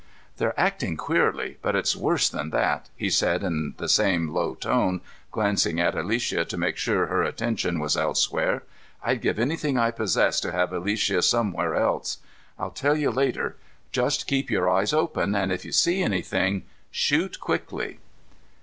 "They're 0.37 0.59
acting 0.59 0.97
queerly, 0.97 1.59
but 1.61 1.75
it's 1.75 1.95
worse 1.95 2.27
than 2.27 2.49
that," 2.49 2.89
he 2.95 3.11
said 3.11 3.43
in 3.43 3.75
the 3.77 3.87
same 3.87 4.29
low 4.29 4.55
tone, 4.55 5.01
glancing 5.31 5.79
at 5.79 5.93
Alicia 5.93 6.43
to 6.43 6.57
make 6.57 6.75
sure 6.75 7.05
her 7.05 7.21
attention 7.21 7.79
was 7.79 7.95
elsewhere. 7.95 8.63
"I'd 9.03 9.21
give 9.21 9.37
anything 9.37 9.77
I 9.77 9.91
possess 9.91 10.39
to 10.39 10.51
have 10.51 10.73
Alicia 10.73 11.21
somewhere 11.21 11.75
else. 11.75 12.17
I'll 12.57 12.71
tell 12.71 12.97
you 12.97 13.11
later. 13.11 13.57
Just 13.91 14.25
keep 14.25 14.49
your 14.49 14.67
eyes 14.67 14.91
open 14.91 15.35
and, 15.35 15.51
if 15.51 15.63
you 15.65 15.71
see 15.71 16.01
anything, 16.01 16.63
shoot 16.89 17.39
quickly." 17.39 17.99